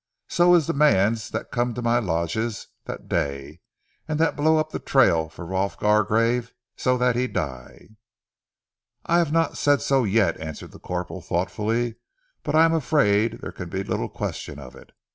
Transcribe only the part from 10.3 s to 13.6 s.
answered the corporal thoughtfully, "but I am afraid that there